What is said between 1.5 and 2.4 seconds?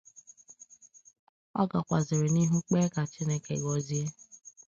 Ọ gakwazịrị